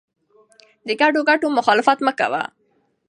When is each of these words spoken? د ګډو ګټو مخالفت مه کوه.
د 0.87 0.89
ګډو 1.01 1.21
ګټو 1.29 1.47
مخالفت 1.57 1.97
مه 2.05 2.13
کوه. 2.19 2.43